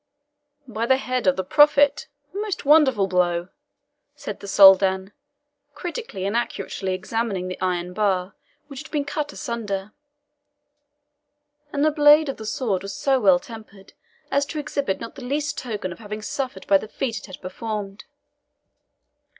[0.67, 3.49] "By the head of the Prophet, a most wonderful blow!"
[4.15, 5.13] said the Soldan,
[5.75, 8.33] critically and accurately examining the iron bar
[8.67, 9.91] which had been cut asunder;
[11.71, 13.93] and the blade of the sword was so well tempered
[14.31, 17.39] as to exhibit not the least token of having suffered by the feat it had
[17.39, 18.05] performed.